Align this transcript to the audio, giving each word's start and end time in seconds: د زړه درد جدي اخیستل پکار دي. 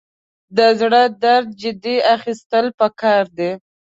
د 0.57 0.59
زړه 0.79 1.01
درد 1.23 1.49
جدي 1.61 1.95
اخیستل 2.15 2.65
پکار 2.79 3.23
دي. 3.37 3.51